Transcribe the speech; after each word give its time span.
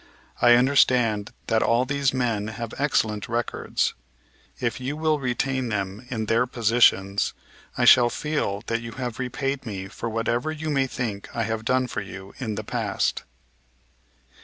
I 0.41 0.55
understand 0.55 1.29
that 1.45 1.61
all 1.61 1.85
these 1.85 2.11
men 2.11 2.47
have 2.47 2.73
excellent 2.79 3.29
records. 3.29 3.93
If 4.59 4.79
you 4.79 4.97
will 4.97 5.19
retain 5.19 5.69
them 5.69 6.07
in 6.09 6.25
their 6.25 6.47
positions 6.47 7.35
I 7.77 7.85
shall 7.85 8.09
feel 8.09 8.63
that 8.65 8.81
you 8.81 8.93
have 8.93 9.19
repaid 9.19 9.63
me 9.63 9.87
for 9.89 10.09
whatever 10.09 10.51
you 10.51 10.71
may 10.71 10.87
think 10.87 11.29
I 11.35 11.43
have 11.43 11.63
done 11.65 11.85
for 11.85 12.01
you 12.01 12.33
in 12.39 12.55
the 12.55 12.63
past." 12.63 13.25